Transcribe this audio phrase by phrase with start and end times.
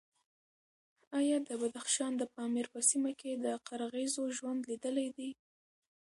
[1.19, 5.29] ایا د بدخشان د پامیر په سیمه کې د قرغیزو ژوند لیدلی دی؟